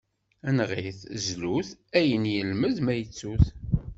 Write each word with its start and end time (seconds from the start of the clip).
Neɣ-it, 0.55 0.99
zlu-t, 1.25 1.69
ayen 1.97 2.23
ilmed, 2.39 2.77
ma 2.81 2.93
ittu-t. 3.01 3.45